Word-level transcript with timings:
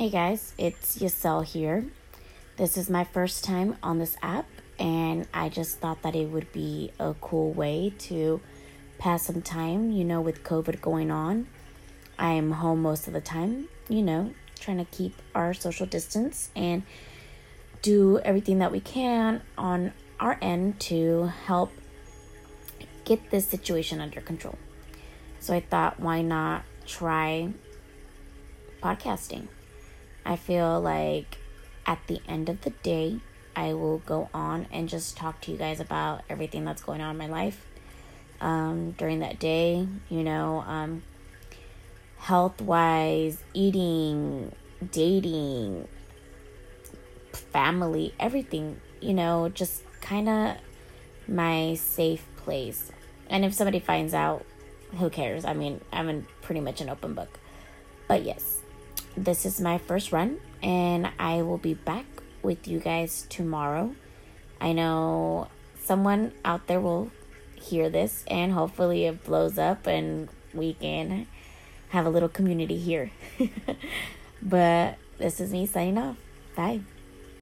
Hey 0.00 0.08
guys, 0.08 0.54
it's 0.56 0.96
Yasel 0.96 1.44
here. 1.44 1.84
This 2.56 2.78
is 2.78 2.88
my 2.88 3.04
first 3.04 3.44
time 3.44 3.76
on 3.82 3.98
this 3.98 4.16
app, 4.22 4.46
and 4.78 5.28
I 5.34 5.50
just 5.50 5.78
thought 5.78 6.00
that 6.00 6.16
it 6.16 6.30
would 6.30 6.50
be 6.52 6.90
a 6.98 7.14
cool 7.20 7.52
way 7.52 7.92
to 7.98 8.40
pass 8.96 9.24
some 9.24 9.42
time, 9.42 9.90
you 9.90 10.04
know, 10.04 10.22
with 10.22 10.42
COVID 10.42 10.80
going 10.80 11.10
on. 11.10 11.48
I 12.18 12.32
am 12.32 12.50
home 12.52 12.80
most 12.80 13.08
of 13.08 13.12
the 13.12 13.20
time, 13.20 13.68
you 13.90 14.00
know, 14.00 14.32
trying 14.58 14.78
to 14.78 14.86
keep 14.86 15.20
our 15.34 15.52
social 15.52 15.84
distance 15.84 16.48
and 16.56 16.82
do 17.82 18.20
everything 18.20 18.60
that 18.60 18.72
we 18.72 18.80
can 18.80 19.42
on 19.58 19.92
our 20.18 20.38
end 20.40 20.80
to 20.80 21.30
help 21.44 21.72
get 23.04 23.30
this 23.30 23.46
situation 23.46 24.00
under 24.00 24.22
control. 24.22 24.56
So 25.40 25.52
I 25.52 25.60
thought, 25.60 26.00
why 26.00 26.22
not 26.22 26.62
try 26.86 27.52
podcasting? 28.82 29.48
I 30.24 30.36
feel 30.36 30.80
like 30.80 31.38
at 31.86 31.98
the 32.06 32.20
end 32.28 32.48
of 32.48 32.60
the 32.62 32.70
day, 32.70 33.20
I 33.56 33.74
will 33.74 33.98
go 33.98 34.28
on 34.32 34.66
and 34.72 34.88
just 34.88 35.16
talk 35.16 35.40
to 35.42 35.52
you 35.52 35.56
guys 35.56 35.80
about 35.80 36.22
everything 36.28 36.64
that's 36.64 36.82
going 36.82 37.00
on 37.00 37.10
in 37.12 37.16
my 37.16 37.26
life 37.26 37.66
um, 38.40 38.92
during 38.92 39.20
that 39.20 39.38
day, 39.38 39.86
you 40.08 40.22
know, 40.22 40.60
um, 40.66 41.02
health 42.18 42.60
wise, 42.60 43.42
eating, 43.54 44.52
dating, 44.92 45.88
family, 47.32 48.14
everything, 48.18 48.80
you 49.00 49.14
know, 49.14 49.48
just 49.48 49.82
kind 50.00 50.28
of 50.28 50.56
my 51.26 51.74
safe 51.74 52.24
place. 52.36 52.90
And 53.28 53.44
if 53.44 53.54
somebody 53.54 53.80
finds 53.80 54.14
out, 54.14 54.44
who 54.98 55.10
cares? 55.10 55.44
I 55.44 55.54
mean, 55.54 55.80
I'm 55.92 56.08
in 56.08 56.26
pretty 56.42 56.60
much 56.60 56.80
an 56.80 56.88
open 56.88 57.14
book. 57.14 57.38
But 58.08 58.24
yes, 58.24 58.59
this 59.16 59.44
is 59.44 59.60
my 59.60 59.78
first 59.78 60.12
run, 60.12 60.38
and 60.62 61.10
I 61.18 61.42
will 61.42 61.58
be 61.58 61.74
back 61.74 62.06
with 62.42 62.68
you 62.68 62.78
guys 62.78 63.26
tomorrow. 63.28 63.94
I 64.60 64.72
know 64.72 65.48
someone 65.82 66.32
out 66.44 66.66
there 66.66 66.80
will 66.80 67.10
hear 67.54 67.90
this, 67.90 68.24
and 68.28 68.52
hopefully 68.52 69.06
it 69.06 69.24
blows 69.24 69.58
up 69.58 69.86
and 69.86 70.28
we 70.54 70.74
can 70.74 71.26
have 71.90 72.06
a 72.06 72.10
little 72.10 72.28
community 72.28 72.78
here. 72.78 73.10
but 74.42 74.96
this 75.18 75.40
is 75.40 75.52
me 75.52 75.66
signing 75.66 75.98
off. 75.98 76.16
Bye. 76.56 76.80